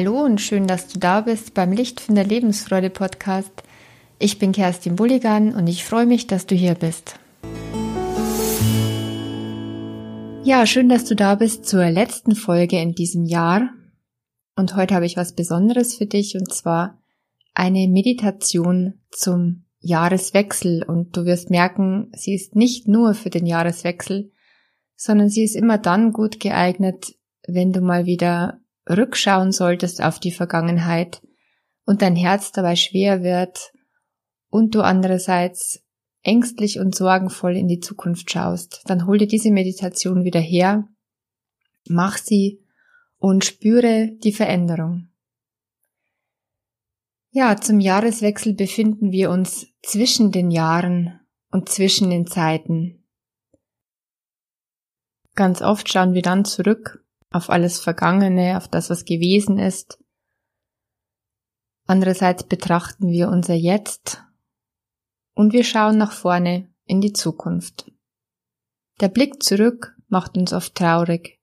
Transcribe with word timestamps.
Hallo 0.00 0.20
und 0.20 0.40
schön, 0.40 0.68
dass 0.68 0.86
du 0.86 1.00
da 1.00 1.22
bist 1.22 1.54
beim 1.54 1.72
Lichtfinder 1.72 2.22
Lebensfreude 2.22 2.88
Podcast. 2.88 3.50
Ich 4.20 4.38
bin 4.38 4.52
Kerstin 4.52 4.94
Bulligan 4.94 5.52
und 5.56 5.66
ich 5.66 5.84
freue 5.84 6.06
mich, 6.06 6.28
dass 6.28 6.46
du 6.46 6.54
hier 6.54 6.76
bist. 6.76 7.18
Ja, 10.44 10.66
schön, 10.66 10.88
dass 10.88 11.04
du 11.04 11.16
da 11.16 11.34
bist 11.34 11.66
zur 11.66 11.90
letzten 11.90 12.36
Folge 12.36 12.80
in 12.80 12.94
diesem 12.94 13.24
Jahr. 13.24 13.70
Und 14.54 14.76
heute 14.76 14.94
habe 14.94 15.04
ich 15.04 15.16
was 15.16 15.32
Besonderes 15.32 15.96
für 15.96 16.06
dich 16.06 16.36
und 16.36 16.54
zwar 16.54 17.02
eine 17.52 17.88
Meditation 17.88 19.00
zum 19.10 19.64
Jahreswechsel. 19.80 20.84
Und 20.84 21.16
du 21.16 21.24
wirst 21.24 21.50
merken, 21.50 22.12
sie 22.14 22.36
ist 22.36 22.54
nicht 22.54 22.86
nur 22.86 23.14
für 23.14 23.30
den 23.30 23.46
Jahreswechsel, 23.46 24.30
sondern 24.94 25.28
sie 25.28 25.42
ist 25.42 25.56
immer 25.56 25.76
dann 25.76 26.12
gut 26.12 26.38
geeignet, 26.38 27.16
wenn 27.48 27.72
du 27.72 27.80
mal 27.80 28.06
wieder 28.06 28.60
rückschauen 28.88 29.52
solltest 29.52 30.02
auf 30.02 30.18
die 30.18 30.32
Vergangenheit 30.32 31.20
und 31.84 32.02
dein 32.02 32.16
Herz 32.16 32.52
dabei 32.52 32.76
schwer 32.76 33.22
wird 33.22 33.72
und 34.50 34.74
du 34.74 34.82
andererseits 34.82 35.82
ängstlich 36.22 36.78
und 36.78 36.94
sorgenvoll 36.94 37.56
in 37.56 37.68
die 37.68 37.80
Zukunft 37.80 38.30
schaust, 38.30 38.82
dann 38.86 39.06
hol 39.06 39.18
dir 39.18 39.28
diese 39.28 39.50
Meditation 39.50 40.24
wieder 40.24 40.40
her, 40.40 40.88
mach 41.88 42.18
sie 42.18 42.64
und 43.18 43.44
spüre 43.44 44.10
die 44.22 44.32
Veränderung. 44.32 45.08
Ja, 47.30 47.56
zum 47.56 47.78
Jahreswechsel 47.78 48.54
befinden 48.54 49.12
wir 49.12 49.30
uns 49.30 49.66
zwischen 49.82 50.32
den 50.32 50.50
Jahren 50.50 51.20
und 51.50 51.68
zwischen 51.68 52.10
den 52.10 52.26
Zeiten. 52.26 53.04
Ganz 55.34 55.62
oft 55.62 55.88
schauen 55.88 56.14
wir 56.14 56.22
dann 56.22 56.44
zurück 56.44 57.04
auf 57.30 57.50
alles 57.50 57.78
Vergangene, 57.78 58.56
auf 58.56 58.68
das, 58.68 58.90
was 58.90 59.04
gewesen 59.04 59.58
ist. 59.58 59.98
Andererseits 61.86 62.44
betrachten 62.44 63.10
wir 63.10 63.28
unser 63.28 63.54
Jetzt 63.54 64.22
und 65.34 65.52
wir 65.52 65.64
schauen 65.64 65.96
nach 65.96 66.12
vorne 66.12 66.68
in 66.84 67.00
die 67.00 67.12
Zukunft. 67.12 67.90
Der 69.00 69.08
Blick 69.08 69.42
zurück 69.42 69.96
macht 70.08 70.36
uns 70.36 70.52
oft 70.52 70.74
traurig. 70.74 71.38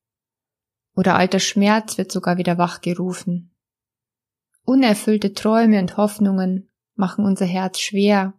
Oder 0.96 1.16
alter 1.16 1.40
Schmerz 1.40 1.98
wird 1.98 2.12
sogar 2.12 2.38
wieder 2.38 2.58
wachgerufen. 2.58 3.56
Unerfüllte 4.66 5.34
Träume 5.34 5.80
und 5.80 5.98
Hoffnungen 5.98 6.70
machen 6.96 7.26
unser 7.26 7.46
Herz 7.46 7.80
schwer. 7.80 8.34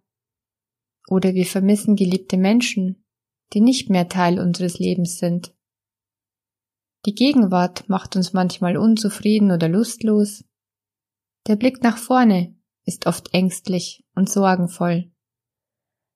Oder 1.09 1.35
wir 1.35 1.47
vermissen 1.47 1.97
geliebte 1.97 2.37
Menschen, 2.37 3.05
die 3.53 3.61
nicht 3.61 3.91
mehr 3.91 4.09
Teil 4.09 4.41
unseres 4.41 4.79
Lebens 4.79 5.19
sind. 5.19 5.56
Die 7.07 7.15
Gegenwart 7.15 7.89
macht 7.89 8.17
uns 8.17 8.33
manchmal 8.33 8.77
unzufrieden 8.77 9.53
oder 9.53 9.69
lustlos. 9.69 10.45
Der 11.47 11.55
Blick 11.55 11.81
nach 11.83 11.99
vorne 11.99 12.57
ist 12.85 13.07
oft 13.07 13.33
ängstlich 13.33 14.05
und 14.17 14.29
sorgenvoll. 14.29 15.13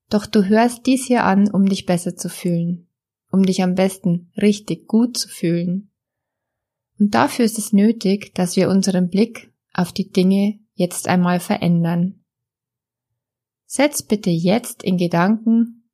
Doch 0.09 0.27
du 0.27 0.45
hörst 0.45 0.87
dies 0.87 1.07
hier 1.07 1.25
an, 1.25 1.49
um 1.49 1.67
dich 1.67 1.87
besser 1.87 2.17
zu 2.17 2.29
fühlen, 2.29 2.89
um 3.31 3.45
dich 3.45 3.63
am 3.63 3.77
besten 3.77 4.33
richtig 4.37 4.89
gut 4.89 5.17
zu 5.17 5.29
fühlen. 5.29 5.93
Und 6.99 7.15
dafür 7.15 7.45
ist 7.45 7.59
es 7.59 7.73
nötig, 7.73 8.35
dass 8.35 8.57
wir 8.57 8.69
unseren 8.69 9.09
Blick 9.09 9.55
auf 9.73 9.93
die 9.93 10.11
Dinge 10.11 10.59
jetzt 10.75 11.07
einmal 11.07 11.39
verändern. 11.39 12.25
Setz 13.67 14.03
bitte 14.03 14.31
jetzt 14.31 14.83
in 14.83 14.97
Gedanken 14.97 15.89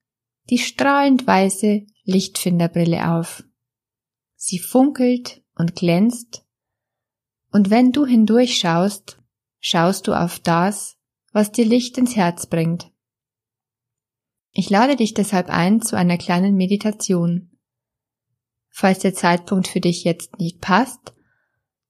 die 0.48 0.58
strahlend 0.58 1.26
weiße 1.26 1.84
Lichtfinderbrille 2.04 3.12
auf. 3.12 3.44
Sie 4.36 4.58
funkelt 4.58 5.42
und 5.54 5.74
glänzt, 5.74 6.44
und 7.50 7.70
wenn 7.70 7.90
du 7.90 8.04
hindurchschaust, 8.04 9.18
schaust 9.60 10.06
du 10.06 10.12
auf 10.12 10.38
das, 10.38 10.96
was 11.32 11.52
dir 11.52 11.64
Licht 11.64 11.96
ins 11.96 12.16
Herz 12.16 12.46
bringt. 12.46 12.90
Ich 14.52 14.70
lade 14.70 14.96
dich 14.96 15.14
deshalb 15.14 15.48
ein 15.48 15.80
zu 15.80 15.96
einer 15.96 16.18
kleinen 16.18 16.54
Meditation. 16.54 17.50
Falls 18.68 18.98
der 18.98 19.14
Zeitpunkt 19.14 19.68
für 19.68 19.80
dich 19.80 20.04
jetzt 20.04 20.38
nicht 20.38 20.60
passt, 20.60 21.14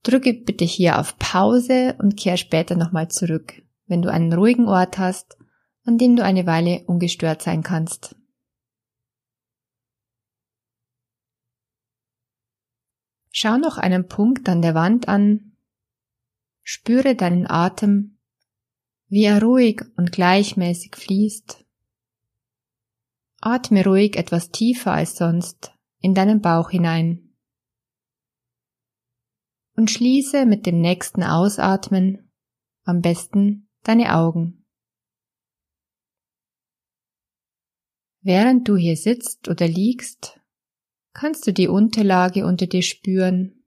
drücke 0.05 0.35
bitte 0.35 0.65
hier 0.65 1.01
auf 1.01 1.19
Pause 1.19 1.97
und 1.99 2.17
kehr 2.17 2.37
später 2.37 2.77
nochmal 2.77 3.09
zurück, 3.09 3.63
wenn 3.87 4.03
du 4.03 4.11
einen 4.11 4.33
ruhigen 4.33 4.69
Ort 4.69 4.99
hast, 4.99 5.37
an 5.85 5.99
dem 5.99 6.17
du 6.17 6.23
eine 6.23 6.47
Weile 6.47 6.85
ungestört 6.87 7.43
sein 7.43 7.63
kannst. 7.63 8.17
Schau 13.39 13.59
noch 13.59 13.77
einen 13.77 14.09
Punkt 14.09 14.49
an 14.49 14.63
der 14.63 14.75
Wand 14.75 15.09
an, 15.09 15.59
spüre 16.63 17.15
deinen 17.15 17.47
Atem, 17.47 18.19
wie 19.09 19.25
er 19.25 19.43
ruhig 19.43 19.83
und 19.99 20.11
gleichmäßig 20.11 20.97
fließt. 20.97 21.63
Atme 23.43 23.85
ruhig 23.85 24.17
etwas 24.17 24.53
tiefer 24.53 24.93
als 24.93 25.17
sonst 25.17 25.75
in 25.99 26.15
deinen 26.15 26.41
Bauch 26.41 26.71
hinein. 26.71 27.37
Und 29.75 29.91
schließe 29.91 30.47
mit 30.47 30.65
dem 30.65 30.81
nächsten 30.81 31.23
Ausatmen 31.23 32.33
am 32.85 33.03
besten 33.03 33.69
deine 33.83 34.15
Augen. 34.15 34.65
Während 38.23 38.67
du 38.67 38.77
hier 38.79 38.97
sitzt 38.97 39.47
oder 39.49 39.69
liegst, 39.69 40.41
Kannst 41.19 41.47
du 41.47 41.53
die 41.55 41.67
Unterlage 41.67 42.45
unter 42.45 42.67
dir 42.67 42.83
spüren? 42.83 43.65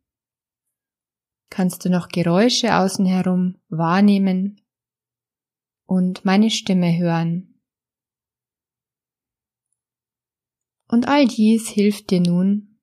Kannst 1.50 1.84
du 1.84 1.90
noch 1.90 2.10
Geräusche 2.10 2.76
außen 2.76 3.08
herum 3.08 3.58
wahrnehmen 3.70 4.62
und 5.88 6.24
meine 6.26 6.52
Stimme 6.52 6.96
hören? 6.96 7.60
Und 10.90 11.08
all 11.08 11.26
dies 11.26 11.68
hilft 11.70 12.12
dir 12.12 12.22
nun, 12.22 12.80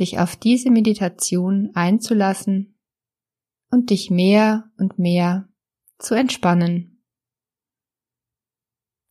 dich 0.00 0.20
auf 0.20 0.36
diese 0.36 0.70
Meditation 0.70 1.70
einzulassen 1.74 2.78
und 3.70 3.90
dich 3.90 4.08
mehr 4.08 4.70
und 4.78 4.98
mehr 4.98 5.50
zu 5.98 6.14
entspannen. 6.14 7.04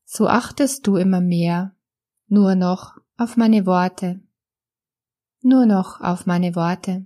So 0.05 0.27
achtest 0.27 0.87
du 0.87 0.95
immer 0.97 1.21
mehr 1.21 1.77
nur 2.25 2.55
noch 2.55 2.97
auf 3.15 3.37
meine 3.37 3.67
Worte 3.67 4.25
nur 5.45 5.67
noch 5.67 6.01
auf 6.01 6.25
meine 6.25 6.56
Worte. 6.56 7.06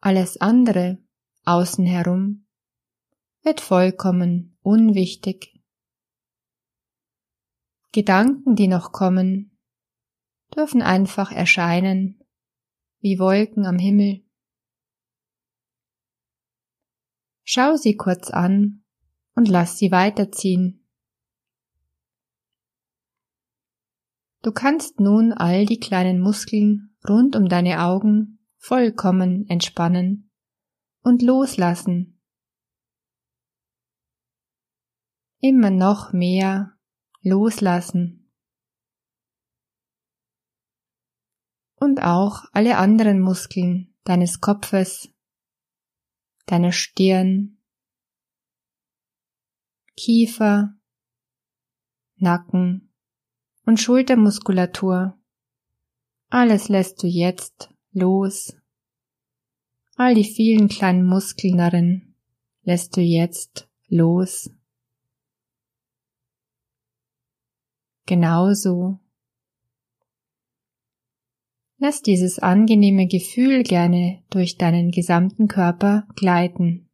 Alles 0.00 0.40
andere 0.40 0.98
außen 1.44 1.86
herum 1.86 2.46
wird 3.42 3.60
vollkommen 3.60 4.58
unwichtig. 4.60 5.60
Gedanken, 7.92 8.56
die 8.56 8.66
noch 8.66 8.90
kommen, 8.90 9.56
dürfen 10.56 10.82
einfach 10.82 11.30
erscheinen 11.30 12.20
wie 12.98 13.20
Wolken 13.20 13.66
am 13.66 13.78
Himmel. 13.78 14.24
Schau 17.44 17.76
sie 17.76 17.96
kurz 17.96 18.30
an 18.30 18.82
und 19.36 19.48
lass 19.48 19.78
sie 19.78 19.92
weiterziehen. 19.92 20.83
Du 24.44 24.52
kannst 24.52 25.00
nun 25.00 25.32
all 25.32 25.64
die 25.64 25.80
kleinen 25.80 26.20
Muskeln 26.20 26.94
rund 27.08 27.34
um 27.34 27.48
deine 27.48 27.82
Augen 27.82 28.46
vollkommen 28.58 29.48
entspannen 29.48 30.30
und 31.00 31.22
loslassen. 31.22 32.20
Immer 35.40 35.70
noch 35.70 36.12
mehr 36.12 36.76
loslassen. 37.22 38.30
Und 41.76 42.02
auch 42.02 42.44
alle 42.52 42.76
anderen 42.76 43.20
Muskeln 43.20 43.96
deines 44.04 44.42
Kopfes, 44.42 45.08
deiner 46.44 46.72
Stirn, 46.72 47.62
Kiefer, 49.96 50.74
Nacken, 52.16 52.93
und 53.66 53.80
Schultermuskulatur. 53.80 55.18
Alles 56.30 56.68
lässt 56.68 57.02
du 57.02 57.06
jetzt 57.06 57.70
los. 57.92 58.56
All 59.96 60.14
die 60.14 60.24
vielen 60.24 60.68
kleinen 60.68 61.06
Muskeln 61.06 61.58
darin 61.58 62.14
lässt 62.62 62.96
du 62.96 63.00
jetzt 63.00 63.68
los. 63.88 64.50
Genauso. 68.06 68.98
Lass 71.78 72.02
dieses 72.02 72.38
angenehme 72.38 73.06
Gefühl 73.06 73.62
gerne 73.62 74.22
durch 74.30 74.56
deinen 74.56 74.90
gesamten 74.90 75.48
Körper 75.48 76.06
gleiten. 76.16 76.88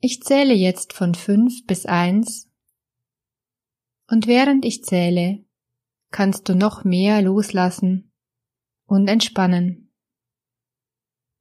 Ich 0.00 0.22
zähle 0.22 0.54
jetzt 0.54 0.92
von 0.92 1.14
fünf 1.14 1.64
bis 1.66 1.86
eins 1.86 2.51
und 4.12 4.26
während 4.26 4.66
ich 4.66 4.84
zähle, 4.84 5.42
kannst 6.10 6.46
du 6.46 6.54
noch 6.54 6.84
mehr 6.84 7.22
loslassen 7.22 8.12
und 8.84 9.08
entspannen. 9.08 9.90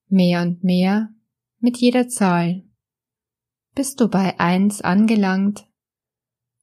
Mehr 0.07 0.41
und 0.41 0.63
mehr 0.63 1.13
mit 1.59 1.75
jeder 1.75 2.07
Zahl, 2.07 2.63
bis 3.75 3.97
du 3.97 4.07
bei 4.07 4.39
eins 4.39 4.79
angelangt, 4.79 5.67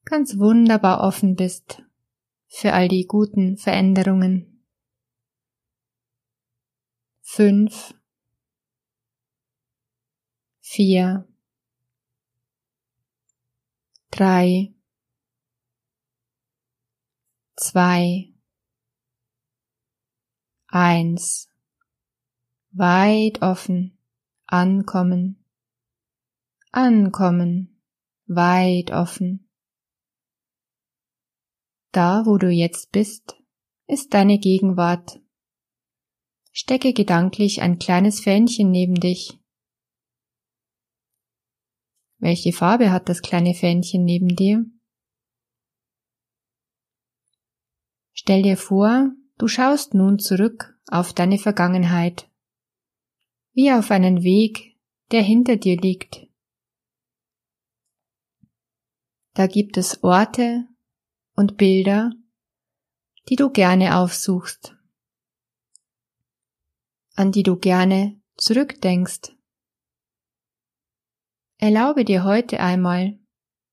ganz 0.03 0.39
wunderbar 0.39 1.01
offen 1.01 1.35
bist 1.35 1.83
für 2.47 2.73
all 2.73 2.87
die 2.87 3.05
guten 3.05 3.57
Veränderungen. 3.57 4.65
Fünf, 7.21 7.93
vier, 10.59 11.27
drei, 14.09 14.73
zwei, 17.59 18.33
eins, 20.67 21.49
weit 22.71 23.41
offen, 23.41 23.99
ankommen, 24.45 25.43
ankommen, 26.71 27.83
weit 28.27 28.91
offen. 28.91 29.49
Da, 31.91 32.25
wo 32.25 32.37
du 32.37 32.49
jetzt 32.49 32.91
bist, 32.91 33.35
ist 33.87 34.13
deine 34.13 34.39
Gegenwart. 34.39 35.19
Stecke 36.51 36.93
gedanklich 36.93 37.61
ein 37.61 37.77
kleines 37.77 38.21
Fähnchen 38.21 38.71
neben 38.71 38.95
dich. 38.95 39.37
Welche 42.19 42.53
Farbe 42.53 42.91
hat 42.91 43.09
das 43.09 43.21
kleine 43.21 43.53
Fähnchen 43.53 44.05
neben 44.05 44.35
dir? 44.35 44.65
Stell 48.21 48.41
dir 48.41 48.57
vor, 48.57 49.13
du 49.37 49.47
schaust 49.47 49.93
nun 49.93 50.19
zurück 50.19 50.77
auf 50.89 51.13
deine 51.13 51.37
Vergangenheit, 51.37 52.29
wie 53.53 53.71
auf 53.71 53.91
einen 53.91 54.23
Weg, 54.23 54.77
der 55.11 55.21
hinter 55.21 55.55
dir 55.55 55.77
liegt. 55.77 56.27
Da 59.35 59.47
gibt 59.47 59.77
es 59.77 60.03
Orte 60.03 60.67
und 61.37 61.55
Bilder, 61.55 62.11
die 63.29 63.37
du 63.37 63.49
gerne 63.51 63.95
aufsuchst, 63.95 64.75
an 67.15 67.31
die 67.31 67.43
du 67.43 67.55
gerne 67.55 68.19
zurückdenkst. 68.35 69.33
Erlaube 71.55 72.03
dir 72.03 72.25
heute 72.25 72.59
einmal, 72.59 73.17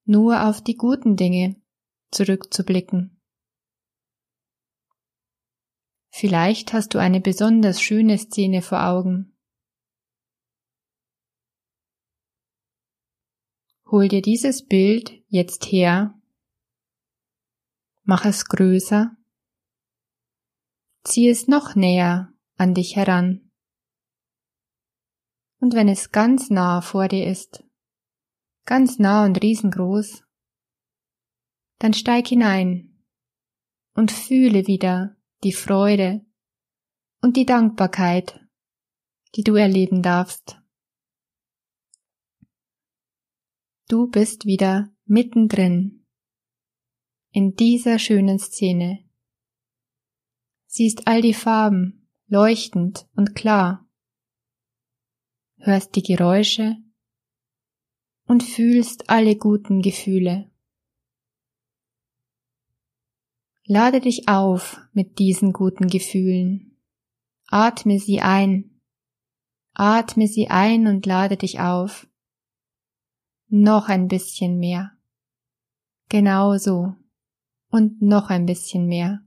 nur 0.05 0.45
auf 0.45 0.63
die 0.63 0.77
guten 0.77 1.17
Dinge 1.17 1.61
zurückzublicken. 2.13 3.16
Vielleicht 6.19 6.73
hast 6.73 6.95
du 6.95 6.99
eine 6.99 7.21
besonders 7.21 7.83
schöne 7.83 8.17
Szene 8.17 8.63
vor 8.63 8.87
Augen. 8.87 9.37
Hol 13.91 14.09
dir 14.09 14.23
dieses 14.23 14.65
Bild 14.65 15.23
jetzt 15.29 15.67
her, 15.67 16.19
mach 18.05 18.25
es 18.25 18.47
größer, 18.47 19.15
zieh 21.05 21.29
es 21.29 21.49
noch 21.49 21.75
näher 21.75 22.33
an 22.57 22.73
dich 22.73 22.97
heran. 22.97 23.51
Und 25.61 25.75
wenn 25.75 25.91
es 25.91 26.13
ganz 26.13 26.49
nah 26.49 26.81
vor 26.81 27.09
dir 27.09 27.27
ist, 27.27 27.63
ganz 28.65 28.99
nah 28.99 29.27
und 29.27 29.43
riesengroß, 29.43 30.25
dann 31.79 31.93
steig 31.93 32.27
hinein 32.29 33.05
und 33.93 34.11
fühle 34.11 34.67
wieder 34.67 35.16
die 35.43 35.53
Freude 35.53 36.25
und 37.21 37.37
die 37.37 37.47
Dankbarkeit, 37.47 38.41
die 39.35 39.43
du 39.43 39.55
erleben 39.55 40.03
darfst. 40.03 40.61
Du 43.89 44.09
bist 44.09 44.47
wieder 44.47 44.91
mittendrin 45.05 46.07
in 47.31 47.55
dieser 47.55 47.99
schönen 47.99 48.39
Szene. 48.39 49.05
Siehst 50.67 51.07
all 51.07 51.23
die 51.23 51.35
Farben 51.35 52.09
leuchtend 52.27 53.09
und 53.15 53.35
klar, 53.35 53.89
hörst 55.59 55.95
die 55.97 56.03
Geräusche 56.03 56.77
und 58.27 58.43
fühlst 58.43 59.09
alle 59.09 59.37
guten 59.37 59.83
Gefühle. 59.83 60.51
Lade 63.69 64.01
dich 64.01 64.29
auf 64.29 64.81
mit 64.93 65.19
diesen 65.19 65.53
guten 65.53 65.89
Gefühlen. 65.89 66.79
Atme 67.49 67.99
sie 67.99 68.21
ein. 68.21 68.81
Atme 69.75 70.29
sie 70.29 70.49
ein 70.49 70.87
und 70.87 71.05
lade 71.05 71.37
dich 71.37 71.59
auf. 71.59 72.07
Noch 73.49 73.89
ein 73.89 74.07
bisschen 74.07 74.59
mehr. 74.59 74.93
Genauso. 76.09 76.95
Und 77.69 78.01
noch 78.01 78.31
ein 78.31 78.47
bisschen 78.47 78.87
mehr. 78.87 79.27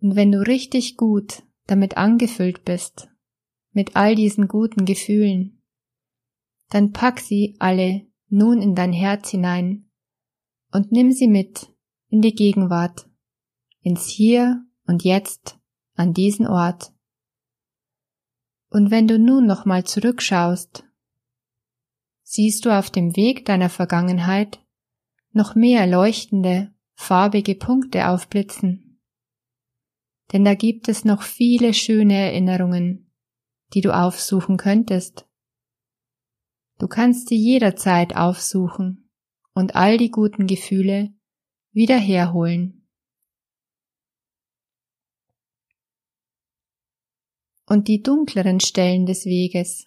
Und 0.00 0.16
wenn 0.16 0.32
du 0.32 0.44
richtig 0.44 0.96
gut 0.96 1.44
damit 1.66 1.96
angefüllt 1.96 2.64
bist, 2.64 3.08
mit 3.70 3.94
all 3.94 4.16
diesen 4.16 4.48
guten 4.48 4.84
Gefühlen, 4.84 5.62
dann 6.70 6.90
pack 6.90 7.20
sie 7.20 7.54
alle 7.60 8.08
nun 8.28 8.60
in 8.60 8.74
dein 8.74 8.92
Herz 8.92 9.30
hinein 9.30 9.89
und 10.72 10.92
nimm 10.92 11.12
sie 11.12 11.28
mit 11.28 11.70
in 12.08 12.22
die 12.22 12.34
Gegenwart, 12.34 13.08
ins 13.82 14.06
Hier 14.06 14.64
und 14.86 15.04
Jetzt, 15.04 15.58
an 15.94 16.12
diesen 16.12 16.46
Ort. 16.46 16.92
Und 18.70 18.90
wenn 18.90 19.08
du 19.08 19.18
nun 19.18 19.46
nochmal 19.46 19.84
zurückschaust, 19.84 20.84
siehst 22.22 22.64
du 22.64 22.70
auf 22.70 22.90
dem 22.90 23.16
Weg 23.16 23.44
deiner 23.44 23.68
Vergangenheit 23.68 24.64
noch 25.32 25.54
mehr 25.54 25.86
leuchtende, 25.86 26.72
farbige 26.94 27.54
Punkte 27.54 28.08
aufblitzen. 28.08 29.00
Denn 30.32 30.44
da 30.44 30.54
gibt 30.54 30.88
es 30.88 31.04
noch 31.04 31.22
viele 31.22 31.74
schöne 31.74 32.14
Erinnerungen, 32.14 33.12
die 33.74 33.80
du 33.80 33.92
aufsuchen 33.92 34.56
könntest. 34.56 35.26
Du 36.78 36.86
kannst 36.86 37.28
sie 37.28 37.36
jederzeit 37.36 38.16
aufsuchen 38.16 38.99
und 39.54 39.74
all 39.74 39.98
die 39.98 40.10
guten 40.10 40.46
Gefühle 40.46 41.12
wieder 41.72 41.98
herholen. 41.98 42.88
Und 47.66 47.86
die 47.86 48.02
dunkleren 48.02 48.58
Stellen 48.58 49.06
des 49.06 49.26
Weges, 49.26 49.86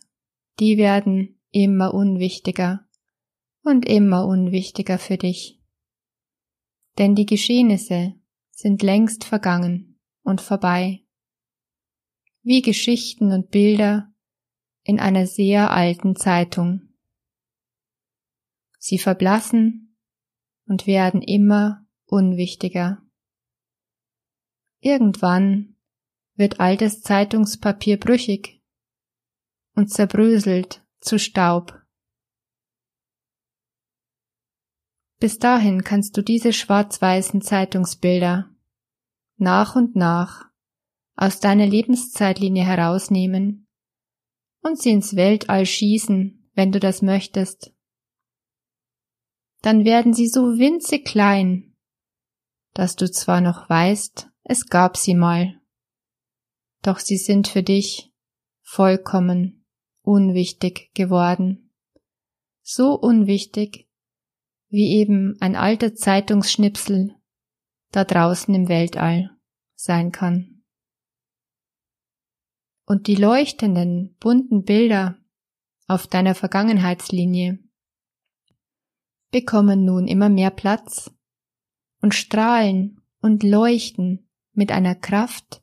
die 0.60 0.78
werden 0.78 1.42
immer 1.52 1.94
unwichtiger 1.94 2.88
und 3.64 3.86
immer 3.86 4.26
unwichtiger 4.26 4.98
für 4.98 5.18
dich. 5.18 5.60
Denn 6.98 7.16
die 7.16 7.26
Geschehnisse 7.26 8.14
sind 8.52 8.84
längst 8.84 9.24
vergangen 9.24 10.00
und 10.24 10.40
vorbei, 10.42 11.04
wie 12.44 12.62
Geschichten 12.62 13.32
und 13.32 13.52
Bilder 13.52 14.14
in 14.84 15.00
einer 15.00 15.28
sehr 15.28 15.72
alten 15.72 16.16
Zeitung. 16.16 16.93
Sie 18.86 18.98
verblassen 18.98 19.96
und 20.68 20.88
werden 20.88 21.22
immer 21.22 21.88
unwichtiger. 22.06 23.02
Irgendwann 24.82 25.78
wird 26.36 26.60
altes 26.60 27.00
Zeitungspapier 27.02 27.98
brüchig 27.98 28.62
und 29.74 29.90
zerbröselt 29.90 30.86
zu 31.00 31.18
Staub. 31.18 31.82
Bis 35.18 35.40
dahin 35.40 35.86
kannst 35.86 36.18
du 36.18 36.22
diese 36.22 36.52
schwarz-weißen 36.52 37.42
Zeitungsbilder 37.42 38.54
nach 39.38 39.78
und 39.78 39.96
nach 39.96 40.52
aus 41.16 41.40
deiner 41.40 41.68
Lebenszeitlinie 41.68 42.66
herausnehmen 42.66 43.66
und 44.62 44.78
sie 44.78 44.92
ins 44.92 45.16
Weltall 45.16 45.66
schießen, 45.66 46.52
wenn 46.54 46.74
du 46.74 46.82
das 46.82 47.02
möchtest 47.02 47.73
dann 49.64 49.86
werden 49.86 50.14
sie 50.14 50.28
so 50.28 50.60
winzig 50.60 51.06
klein, 51.06 51.74
dass 52.74 52.98
du 52.98 53.10
zwar 53.10 53.40
noch 53.40 53.70
weißt, 53.70 54.30
es 54.44 54.68
gab 54.68 54.98
sie 54.98 55.16
mal, 55.16 55.62
doch 56.82 57.00
sie 57.00 57.16
sind 57.16 57.48
für 57.48 57.64
dich 57.64 58.12
vollkommen 58.62 59.66
unwichtig 60.02 60.94
geworden. 60.94 61.72
So 62.62 62.94
unwichtig, 62.94 63.90
wie 64.68 64.98
eben 64.98 65.38
ein 65.40 65.56
alter 65.56 65.96
Zeitungsschnipsel 65.96 67.16
da 67.92 68.04
draußen 68.04 68.54
im 68.54 68.68
Weltall 68.68 69.30
sein 69.76 70.12
kann. 70.12 70.66
Und 72.86 73.08
die 73.08 73.16
leuchtenden, 73.16 74.18
bunten 74.20 74.64
Bilder 74.64 75.18
auf 75.88 76.08
deiner 76.08 76.36
Vergangenheitslinie 76.36 77.60
bekommen 79.34 79.84
nun 79.84 80.08
immer 80.08 80.30
mehr 80.30 80.52
Platz 80.52 81.12
und 82.02 82.14
strahlen 82.14 83.02
und 83.20 83.44
leuchten 83.44 84.30
mit 84.54 84.72
einer 84.72 84.96
Kraft, 84.96 85.62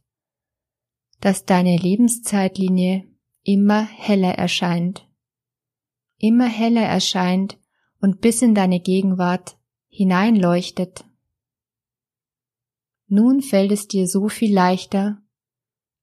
dass 1.20 1.46
deine 1.46 1.76
Lebenszeitlinie 1.76 3.08
immer 3.44 3.82
heller 3.82 4.34
erscheint, 4.34 5.08
immer 6.18 6.48
heller 6.48 6.82
erscheint 6.82 7.58
und 8.00 8.20
bis 8.20 8.42
in 8.42 8.54
deine 8.54 8.80
Gegenwart 8.80 9.56
hineinleuchtet. 9.88 11.04
Nun 13.06 13.40
fällt 13.40 13.70
es 13.72 13.86
dir 13.86 14.08
so 14.08 14.28
viel 14.28 14.52
leichter, 14.52 15.22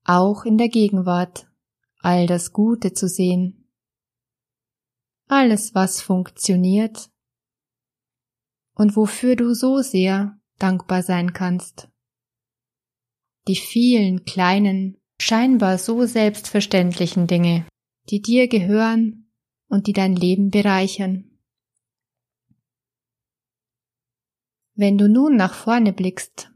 auch 0.06 0.46
in 0.46 0.58
der 0.58 0.70
Gegenwart 0.70 1.48
all 2.00 2.28
das 2.28 2.54
Gute 2.54 2.94
zu 2.94 3.10
sehen. 3.10 3.70
Alles, 5.28 5.76
was 5.76 6.02
funktioniert 6.02 7.10
und 8.78 8.96
wofür 8.96 9.36
du 9.36 9.54
so 9.54 9.82
sehr 9.82 10.40
dankbar 10.60 11.02
sein 11.02 11.34
kannst. 11.34 11.90
Die 13.48 13.56
vielen 13.56 14.24
kleinen, 14.24 14.98
scheinbar 15.20 15.78
so 15.78 16.06
selbstverständlichen 16.06 17.28
Dinge, 17.28 17.66
die 18.10 18.22
dir 18.22 18.48
gehören 18.48 19.32
und 19.68 19.88
die 19.88 19.94
dein 19.94 20.16
Leben 20.16 20.52
bereichern. 20.52 21.40
Wenn 24.76 24.98
du 24.98 25.10
nun 25.10 25.36
nach 25.36 25.56
vorne 25.56 25.92
blickst, 25.92 26.52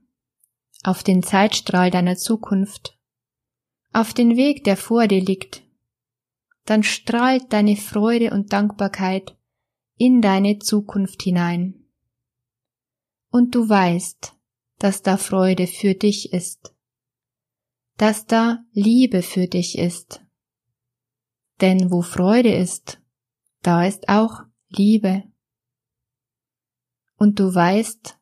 auf 0.83 1.01
den 1.01 1.23
Zeitstrahl 1.23 1.89
deiner 1.89 2.17
Zukunft, 2.17 2.99
auf 3.93 4.13
den 4.13 4.37
Weg, 4.37 4.63
der 4.63 4.77
vor 4.77 5.07
dir 5.07 5.21
liegt, 5.21 5.63
dann 6.65 6.83
strahlt 6.83 7.51
deine 7.51 7.75
Freude 7.75 8.29
und 8.31 8.53
Dankbarkeit 8.53 9.35
in 9.97 10.21
deine 10.21 10.59
Zukunft 10.59 11.23
hinein. 11.23 11.80
Und 13.31 13.55
du 13.55 13.67
weißt, 13.67 14.35
dass 14.77 15.01
da 15.01 15.17
Freude 15.17 15.65
für 15.65 15.95
dich 15.95 16.33
ist, 16.33 16.75
dass 17.97 18.25
da 18.25 18.63
Liebe 18.73 19.21
für 19.21 19.47
dich 19.47 19.77
ist. 19.77 20.21
Denn 21.61 21.91
wo 21.91 22.01
Freude 22.01 22.53
ist, 22.53 23.01
da 23.61 23.85
ist 23.85 24.09
auch 24.09 24.41
Liebe. 24.69 25.23
Und 27.15 27.39
du 27.39 27.53
weißt, 27.53 28.17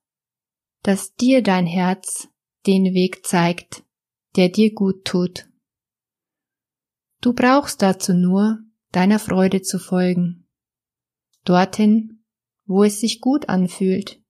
dass 0.83 1.15
dir 1.15 1.41
dein 1.41 1.65
Herz 1.65 2.27
den 2.67 2.93
Weg 2.93 3.25
zeigt, 3.25 3.83
der 4.35 4.49
dir 4.49 4.73
gut 4.73 5.05
tut. 5.05 5.49
Du 7.21 7.33
brauchst 7.33 7.81
dazu 7.81 8.13
nur 8.13 8.59
deiner 8.91 9.19
Freude 9.19 9.61
zu 9.61 9.79
folgen, 9.79 10.47
dorthin, 11.45 12.23
wo 12.65 12.83
es 12.83 12.99
sich 12.99 13.21
gut 13.21 13.49
anfühlt, 13.49 14.21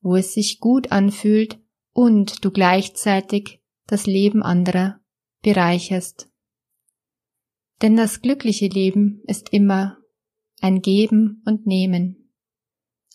wo 0.00 0.16
es 0.16 0.32
sich 0.34 0.60
gut 0.60 0.92
anfühlt 0.92 1.58
und 1.92 2.44
du 2.44 2.50
gleichzeitig 2.50 3.60
das 3.86 4.06
Leben 4.06 4.42
anderer 4.42 5.00
bereicherst. 5.42 6.28
Denn 7.82 7.96
das 7.96 8.22
glückliche 8.22 8.66
Leben 8.66 9.22
ist 9.26 9.52
immer 9.52 9.98
ein 10.60 10.82
Geben 10.82 11.42
und 11.46 11.66
Nehmen, 11.66 12.32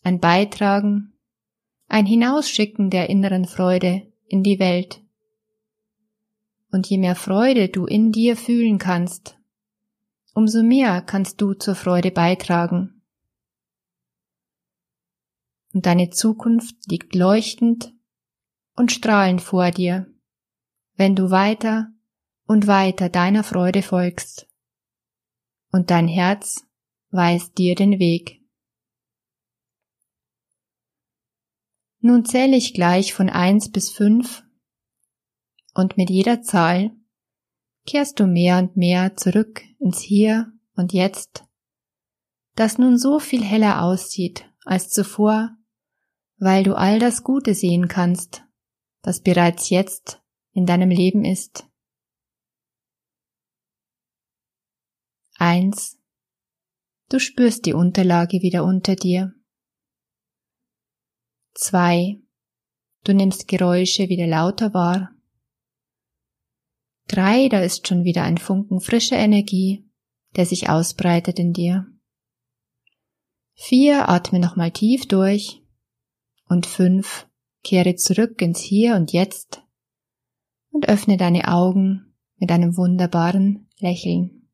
ein 0.04 0.20
Beitragen 0.20 1.14
ein 1.94 2.08
Hinausschicken 2.08 2.90
der 2.90 3.12
inneren 3.12 3.46
Freude 3.46 4.02
in 4.26 4.42
die 4.42 4.58
Welt. 4.60 5.04
Und 6.72 6.88
je 6.90 6.98
mehr 6.98 7.16
Freude 7.16 7.70
du 7.70 7.86
in 7.86 8.12
dir 8.12 8.36
fühlen 8.36 8.80
kannst, 8.80 9.38
umso 10.34 10.64
mehr 10.64 11.04
kannst 11.04 11.40
du 11.40 11.54
zur 11.54 11.76
Freude 11.76 12.10
beitragen. 12.10 12.93
Und 15.74 15.86
deine 15.86 16.12
Zukunft 16.12 16.76
liegt 16.88 17.16
leuchtend 17.16 17.94
und 18.76 18.92
strahlend 18.92 19.42
vor 19.42 19.72
dir, 19.72 20.08
wenn 20.96 21.16
du 21.16 21.32
weiter 21.32 21.92
und 22.46 22.68
weiter 22.68 23.10
deiner 23.10 23.44
Freude 23.44 23.82
folgst. 23.82 24.48
Und 25.72 25.90
dein 25.90 26.08
Herz 26.08 26.66
weist 27.10 27.58
dir 27.58 27.76
den 27.76 28.00
Weg. 28.00 28.42
Nun 32.00 32.26
zähle 32.26 32.58
ich 32.58 32.74
gleich 32.74 33.14
von 33.14 33.30
eins 33.30 33.72
bis 33.72 33.90
fünf 33.90 34.44
und 35.74 35.98
mit 35.98 36.10
jeder 36.10 36.42
Zahl 36.42 36.92
kehrst 37.86 38.20
du 38.20 38.28
mehr 38.28 38.60
und 38.60 38.78
mehr 38.78 39.16
zurück 39.16 39.62
ins 39.80 40.02
Hier 40.02 40.52
und 40.76 40.94
Jetzt, 40.94 41.46
das 42.56 42.78
nun 42.78 42.98
so 42.98 43.20
viel 43.20 43.44
heller 43.44 43.84
aussieht 43.84 44.46
als 44.66 44.90
zuvor, 44.90 45.56
weil 46.38 46.64
du 46.64 46.76
all 46.76 47.00
das 47.00 47.24
Gute 47.24 47.54
sehen 47.54 47.88
kannst, 47.88 48.44
das 49.02 49.22
bereits 49.22 49.70
jetzt 49.70 50.22
in 50.52 50.66
deinem 50.66 50.90
Leben 50.90 51.26
ist. 51.26 51.68
Eins. 55.38 56.00
Du 57.10 57.20
spürst 57.20 57.66
die 57.66 57.74
Unterlage 57.74 58.42
wieder 58.42 58.64
unter 58.64 58.96
dir. 58.96 59.34
2. 61.56 62.20
Du 63.04 63.14
nimmst 63.14 63.48
Geräusche 63.48 64.10
wieder 64.10 64.26
lauter 64.26 64.74
wahr. 64.74 65.12
3. 67.08 67.50
Da 67.50 67.62
ist 67.62 67.88
schon 67.88 68.04
wieder 68.04 68.24
ein 68.24 68.38
Funken 68.38 68.80
frischer 68.80 69.18
Energie, 69.18 69.90
der 70.36 70.46
sich 70.46 70.70
ausbreitet 70.70 71.38
in 71.40 71.54
dir. 71.54 71.86
4. 73.56 74.10
Atme 74.10 74.40
nochmal 74.40 74.72
tief 74.72 75.08
durch. 75.08 75.63
Und 76.54 76.68
5. 76.68 77.28
Kehre 77.64 77.96
zurück 77.96 78.40
ins 78.40 78.60
Hier 78.60 78.96
und 78.96 79.12
Jetzt 79.12 79.64
und 80.70 80.88
öffne 80.88 81.18
deine 81.18 81.48
Augen 81.48 82.14
mit 82.36 82.52
einem 82.52 82.78
wunderbaren 82.78 83.68
Lächeln. 83.80 84.52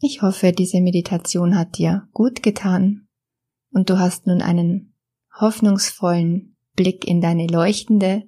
Ich 0.00 0.22
hoffe, 0.22 0.52
diese 0.52 0.80
Meditation 0.80 1.54
hat 1.54 1.76
dir 1.76 2.08
gut 2.14 2.42
getan 2.42 3.08
und 3.72 3.90
du 3.90 3.98
hast 3.98 4.26
nun 4.26 4.40
einen 4.40 4.94
hoffnungsvollen 5.38 6.56
Blick 6.76 7.06
in 7.06 7.20
deine 7.20 7.46
leuchtende 7.46 8.26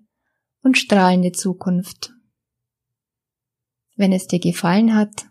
und 0.63 0.77
strahlende 0.77 1.33
Zukunft. 1.33 2.13
Wenn 4.03 4.13
es 4.13 4.27
dir 4.27 4.41
gefallen 4.41 4.97
hat, 4.97 5.27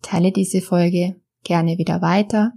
teile 0.00 0.32
diese 0.32 0.62
Folge 0.62 1.16
gerne 1.44 1.76
wieder 1.76 2.00
weiter. 2.00 2.54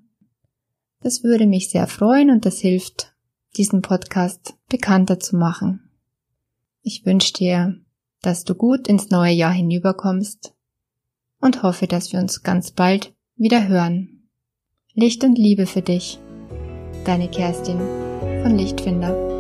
Das 1.02 1.22
würde 1.22 1.48
mich 1.48 1.70
sehr 1.70 1.86
freuen 1.86 2.32
und 2.32 2.46
das 2.46 2.60
hilft, 2.60 3.14
diesen 3.58 3.82
Podcast 3.82 4.56
bekannter 4.70 5.20
zu 5.20 5.36
machen. 5.36 5.92
Ich 6.82 7.06
wünsche 7.06 7.34
dir, 7.34 7.76
dass 8.22 8.46
du 8.46 8.56
gut 8.56 8.88
ins 8.88 9.10
neue 9.10 9.34
Jahr 9.34 9.52
hinüberkommst 9.52 10.54
und 11.42 11.62
hoffe, 11.62 11.88
dass 11.88 12.14
wir 12.14 12.22
uns 12.22 12.42
ganz 12.42 12.72
bald 12.72 13.14
wieder 13.36 13.68
hören. 13.68 14.30
Licht 14.94 15.26
und 15.26 15.38
Liebe 15.38 15.66
für 15.66 15.82
dich. 15.82 16.20
Deine 17.04 17.30
Kerstin 17.30 17.80
von 18.44 18.58
Lichtfinder. 18.58 19.39